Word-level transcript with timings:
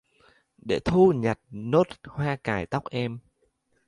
Để 0.57 0.79
Thu 0.79 1.11
nhặt 1.15 1.39
nốt 1.49 1.87
hoa 2.03 2.35
cài 2.43 2.65
tóc 2.65 2.83
em. 2.89 3.19